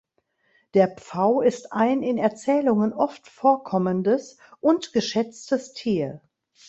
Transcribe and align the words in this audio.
Der 0.73 0.87
Pfau 0.87 1.41
ist 1.41 1.71
ein 1.73 2.01
in 2.01 2.17
Erzählungen 2.17 2.91
oft 2.91 3.27
vorkommendes 3.27 4.39
und 4.59 4.93
geschätztes 4.93 5.73
Tier. 5.73 6.21